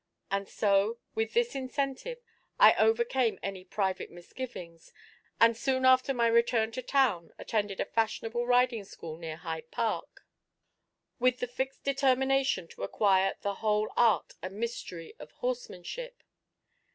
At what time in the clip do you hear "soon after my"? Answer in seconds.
5.55-6.25